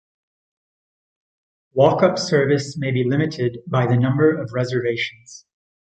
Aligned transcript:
Walk-up 1.73 2.17
service 2.17 2.75
may 2.75 2.89
be 2.89 3.07
limited 3.07 3.59
by 3.67 3.85
the 3.85 3.97
number 3.97 4.35
of 4.35 4.49
reservations. 4.51 5.45